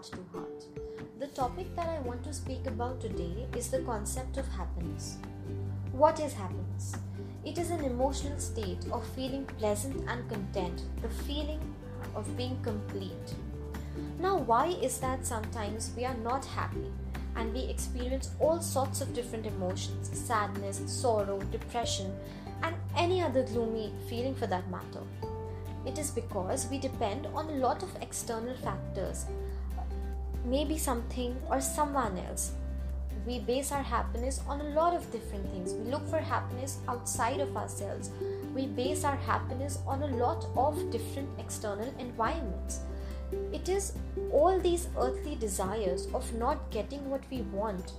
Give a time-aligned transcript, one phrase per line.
[0.00, 0.64] heart to heart.
[1.18, 5.18] The topic that I want to speak about today is the concept of happiness.
[5.92, 6.96] What is happiness?
[7.44, 11.60] It is an emotional state of feeling pleasant and content, the feeling
[12.14, 13.34] of being complete.
[14.18, 16.90] Now, why is that sometimes we are not happy
[17.36, 22.10] and we experience all sorts of different emotions sadness, sorrow, depression,
[22.62, 25.02] and any other gloomy feeling for that matter?
[25.86, 29.24] It is because we depend on a lot of external factors,
[30.44, 32.52] maybe something or someone else.
[33.26, 35.74] We base our happiness on a lot of different things.
[35.74, 38.10] We look for happiness outside of ourselves.
[38.54, 42.80] We base our happiness on a lot of different external environments.
[43.52, 43.92] It is
[44.32, 47.92] all these earthly desires of not getting what we want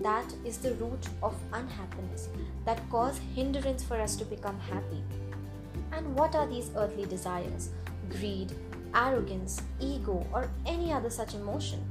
[0.00, 2.28] that is the root of unhappiness
[2.64, 5.02] that cause hindrance for us to become happy.
[5.92, 7.70] And what are these earthly desires?
[8.10, 8.52] Greed,
[8.94, 11.84] arrogance, ego, or any other such emotion.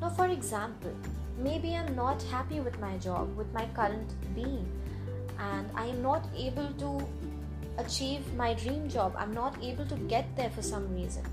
[0.00, 0.94] Now, for example,
[1.38, 4.66] maybe I'm not happy with my job, with my current being,
[5.38, 7.06] and I am not able to
[7.78, 9.14] achieve my dream job.
[9.16, 11.24] I'm not able to get there for some reason.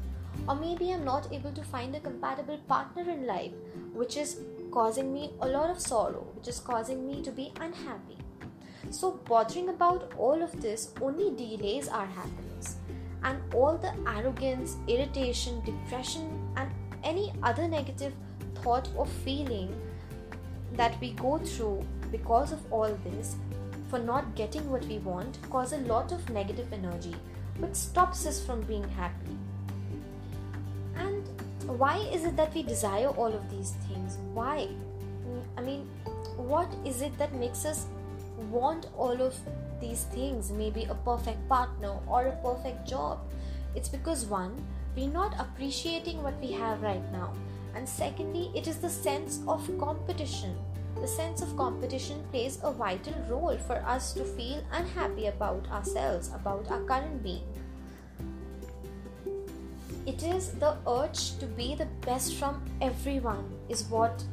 [0.48, 3.52] Or maybe I'm not able to find a compatible partner in life,
[3.94, 8.18] which is causing me a lot of sorrow, which is causing me to be unhappy.
[8.92, 12.55] So, bothering about all of this only delays our happiness,
[13.26, 16.70] and all the arrogance, irritation, depression, and
[17.04, 18.14] any other negative
[18.62, 19.76] thought or feeling
[20.74, 23.36] that we go through because of all this
[23.90, 27.16] for not getting what we want cause a lot of negative energy
[27.58, 29.38] which stops us from being happy.
[30.96, 31.28] And
[31.80, 34.18] why is it that we desire all of these things?
[34.34, 34.68] Why?
[35.28, 35.90] Mm, I mean
[36.38, 37.86] what is it that makes us
[38.52, 39.36] want all of
[39.86, 43.20] these things maybe a perfect partner or a perfect job.
[43.76, 44.56] It's because one
[44.96, 47.34] we're not appreciating what we have right now.
[47.76, 50.56] And secondly it is the sense of competition.
[51.02, 56.32] The sense of competition plays a vital role for us to feel unhappy about ourselves
[56.34, 57.44] about our current being.
[60.06, 64.24] It is the urge to be the best from everyone is what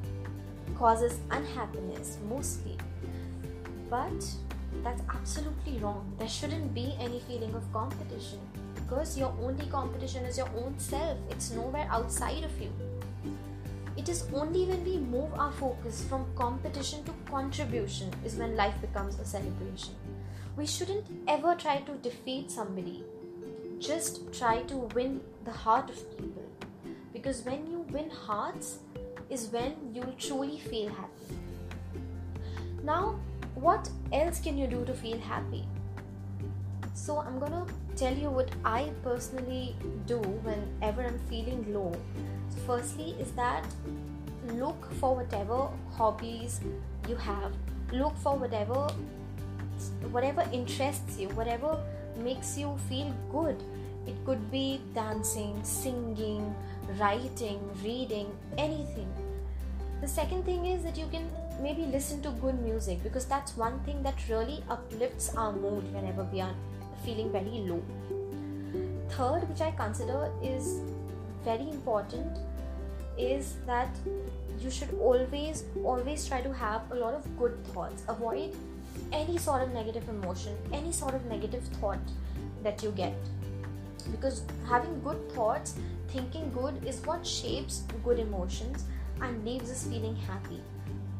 [0.79, 2.77] causes unhappiness mostly.
[3.91, 4.23] But
[4.83, 6.13] that's absolutely wrong.
[6.19, 8.41] There shouldn't be any feeling of competition
[8.75, 12.71] because your only competition is your own self, it's nowhere outside of you.
[13.97, 18.81] It is only when we move our focus from competition to contribution is when life
[18.81, 19.95] becomes a celebration.
[20.57, 23.05] We shouldn't ever try to defeat somebody,
[23.79, 26.45] just try to win the heart of people.
[27.13, 28.79] Because when you win hearts,
[29.33, 31.37] is when you'll truly feel happy.
[32.85, 33.19] Now,
[33.55, 35.65] what else can you do to feel happy?
[36.95, 41.93] So, I'm gonna tell you what I personally do whenever I'm feeling low.
[42.51, 43.65] So firstly, is that
[44.55, 46.61] look for whatever hobbies
[47.09, 47.53] you have,
[47.93, 48.89] look for whatever
[50.11, 51.79] whatever interests you, whatever
[52.17, 53.63] makes you feel good.
[54.07, 56.55] It could be dancing, singing,
[56.99, 59.09] writing, reading, anything.
[60.01, 61.29] The second thing is that you can
[61.63, 66.25] maybe listen to good music because that's one thing that really uplifts our mood whenever
[66.25, 66.55] we are
[67.05, 67.83] feeling very low.
[69.11, 70.81] Third, which I consider is
[71.45, 72.39] very important,
[73.19, 73.91] is that
[74.59, 78.03] you should always, always try to have a lot of good thoughts.
[78.09, 78.57] Avoid
[79.13, 81.99] any sort of negative emotion, any sort of negative thought
[82.63, 83.15] that you get.
[84.11, 85.75] Because having good thoughts,
[86.09, 88.85] thinking good is what shapes good emotions
[89.21, 90.61] and leaves us feeling happy.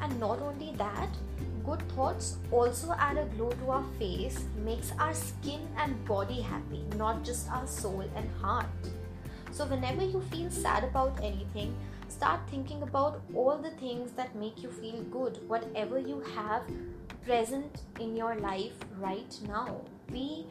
[0.01, 1.09] And not only that,
[1.65, 6.83] good thoughts also add a glow to our face, makes our skin and body happy,
[6.97, 8.65] not just our soul and heart.
[9.51, 11.75] So, whenever you feel sad about anything,
[12.09, 16.63] start thinking about all the things that make you feel good, whatever you have
[17.25, 19.81] present in your life right now.
[20.11, 20.45] Be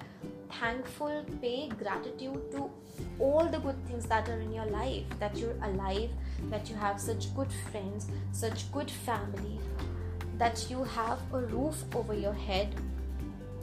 [0.61, 2.71] thankful, pay gratitude to
[3.19, 6.11] all the good things that are in your life that you're alive,
[6.51, 9.59] that you have such good friends, such good family,
[10.39, 12.75] that you have a roof over your head,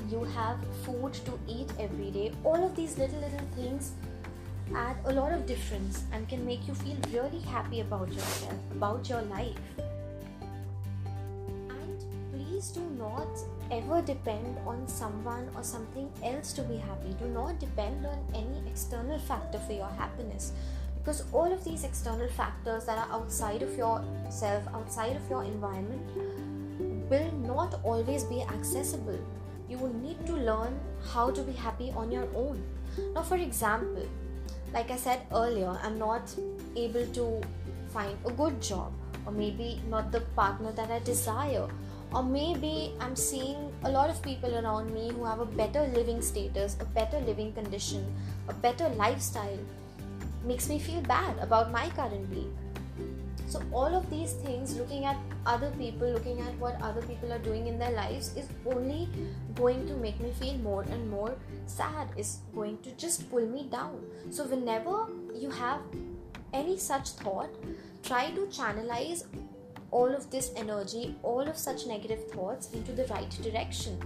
[0.09, 2.31] you have food to eat every day.
[2.43, 3.93] All of these little, little things
[4.75, 9.09] add a lot of difference and can make you feel really happy about yourself, about
[9.09, 9.57] your life.
[12.59, 13.39] Please do not
[13.71, 17.15] ever depend on someone or something else to be happy.
[17.17, 20.51] Do not depend on any external factor for your happiness
[20.97, 26.01] because all of these external factors that are outside of yourself, outside of your environment,
[27.09, 29.19] will not always be accessible.
[29.69, 30.77] You will need to learn
[31.13, 32.61] how to be happy on your own.
[33.13, 34.05] Now, for example,
[34.73, 36.35] like I said earlier, I'm not
[36.75, 37.41] able to
[37.87, 38.91] find a good job,
[39.25, 41.69] or maybe not the partner that I desire,
[42.13, 46.21] or maybe I'm seeing a lot of people around me who have a better living
[46.21, 48.05] status, a better living condition,
[48.47, 49.59] a better lifestyle.
[50.43, 52.47] Makes me feel bad about my current week.
[53.47, 57.39] So, all of these things, looking at other people, looking at what other people are
[57.39, 59.09] doing in their lives, is only
[59.55, 61.35] going to make me feel more and more
[61.65, 64.05] sad, is going to just pull me down.
[64.29, 65.81] So, whenever you have
[66.53, 67.49] any such thought,
[68.03, 69.23] try to channelize
[69.91, 73.99] all of this energy, all of such negative thoughts into the right direction.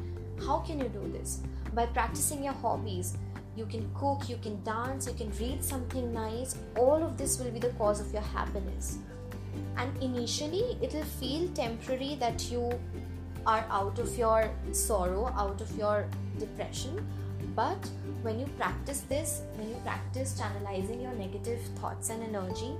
[0.45, 1.41] How can you do this?
[1.73, 3.17] By practicing your hobbies.
[3.55, 6.57] You can cook, you can dance, you can read something nice.
[6.75, 8.97] All of this will be the cause of your happiness.
[9.77, 12.71] And initially, it'll feel temporary that you
[13.45, 16.07] are out of your sorrow, out of your
[16.39, 17.05] depression.
[17.55, 17.89] But
[18.23, 22.75] when you practice this, when you practice channelizing your negative thoughts and energy,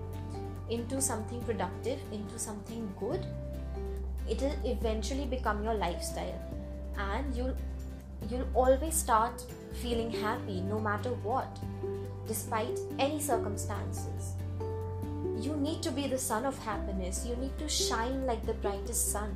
[0.70, 3.26] into something productive, into something good,
[4.30, 6.40] it'll eventually become your lifestyle.
[6.98, 7.56] And you'll
[8.30, 9.44] you'll always start
[9.74, 11.60] feeling happy no matter what,
[12.28, 14.34] despite any circumstances.
[15.40, 17.26] You need to be the sun of happiness.
[17.28, 19.36] You need to shine like the brightest sun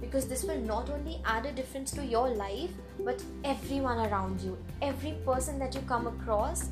[0.00, 2.70] because this will not only add a difference to your life
[3.04, 4.56] but everyone around you.
[4.80, 6.70] Every person that you come across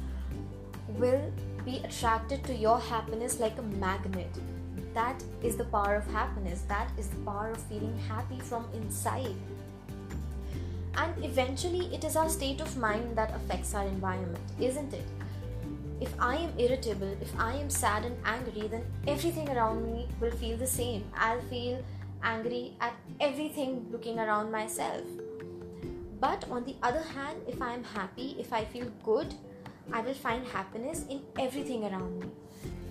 [0.99, 1.33] will
[1.65, 4.31] be attracted to your happiness like a magnet.
[4.95, 6.63] That is the power of happiness.
[6.69, 9.35] That is the power of feeling happy from inside.
[10.97, 15.07] And eventually, it is our state of mind that affects our environment, isn't it?
[16.01, 20.31] If I am irritable, if I am sad and angry, then everything around me will
[20.33, 21.05] feel the same.
[21.15, 21.83] I'll feel
[22.23, 25.05] angry at everything looking around myself.
[26.19, 29.35] But on the other hand, if I am happy, if I feel good,
[29.93, 32.27] I will find happiness in everything around me.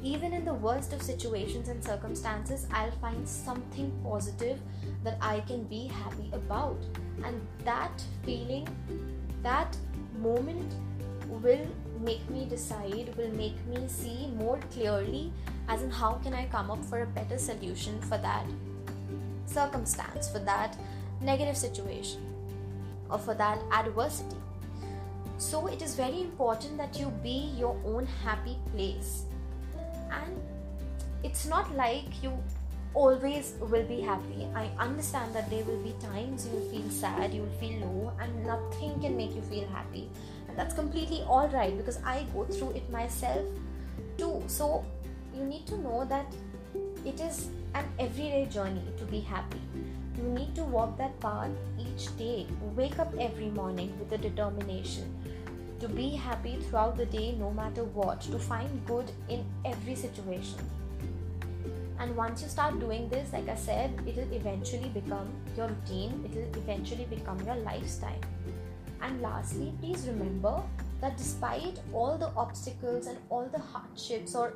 [0.01, 4.59] Even in the worst of situations and circumstances, I'll find something positive
[5.03, 6.77] that I can be happy about.
[7.23, 8.67] And that feeling,
[9.43, 9.75] that
[10.19, 10.73] moment
[11.27, 11.67] will
[12.01, 15.31] make me decide, will make me see more clearly
[15.67, 18.45] as in how can I come up for a better solution for that
[19.45, 20.77] circumstance, for that
[21.21, 22.21] negative situation,
[23.09, 24.37] or for that adversity.
[25.49, 29.23] So it is very important that you be your own happy place.
[30.11, 30.39] And
[31.23, 32.31] it's not like you
[32.93, 34.45] always will be happy.
[34.53, 38.13] I understand that there will be times you will feel sad, you will feel low,
[38.21, 40.07] and nothing can make you feel happy.
[40.47, 43.43] And that's completely alright because I go through it myself
[44.19, 44.43] too.
[44.45, 44.85] So
[45.35, 46.31] you need to know that
[47.03, 49.61] it is an everyday journey to be happy.
[50.15, 51.49] You need to walk that path
[51.79, 52.45] each day.
[52.75, 55.15] Wake up every morning with a determination
[55.79, 60.59] to be happy throughout the day no matter what, to find good in every situation.
[61.99, 65.27] And once you start doing this, like I said, it will eventually become
[65.57, 68.21] your routine, it will eventually become your lifestyle.
[69.01, 70.61] And lastly, please remember
[71.01, 74.53] that despite all the obstacles and all the hardships or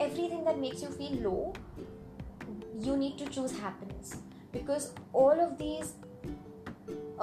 [0.00, 1.52] everything that makes you feel low,
[2.80, 4.16] you need to choose happiness
[4.52, 5.94] because all of these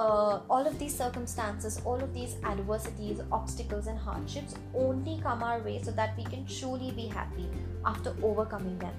[0.00, 5.58] uh, all of these circumstances, all of these adversities, obstacles, and hardships only come our
[5.60, 7.46] way so that we can truly be happy
[7.84, 8.94] after overcoming them.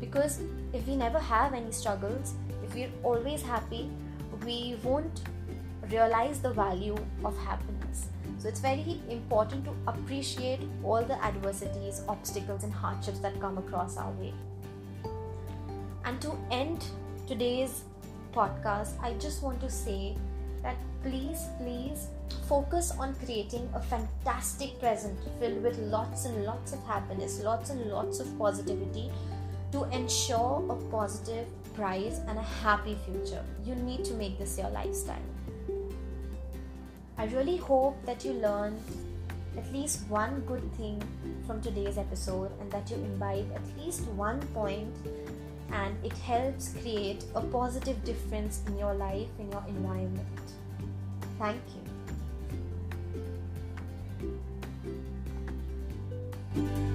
[0.00, 0.40] Because
[0.72, 2.34] if we never have any struggles,
[2.64, 3.88] if we're always happy,
[4.44, 5.22] we won't
[5.88, 8.08] realize the value of happiness.
[8.38, 13.96] So it's very important to appreciate all the adversities, obstacles, and hardships that come across
[13.96, 14.34] our way.
[16.04, 16.86] And to end
[17.28, 17.84] today's
[18.32, 20.16] podcast, I just want to say
[21.02, 22.08] please, please
[22.48, 27.90] focus on creating a fantastic present filled with lots and lots of happiness, lots and
[27.90, 29.10] lots of positivity
[29.72, 33.44] to ensure a positive prize and a happy future.
[33.64, 35.22] You need to make this your lifestyle.
[37.16, 38.80] I really hope that you learned
[39.56, 41.02] at least one good thing
[41.46, 44.94] from today's episode and that you imbibe at least one point
[45.72, 50.52] and it helps create a positive difference in your life, in your environment.
[51.40, 51.62] Thank
[56.54, 56.89] you.